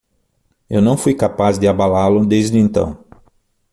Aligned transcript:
Eu 0.67 0.81
não 0.81 0.97
fui 0.97 1.13
capaz 1.13 1.59
de 1.59 1.67
abalá-lo 1.67 2.25
desde 2.25 2.57
então. 2.57 3.05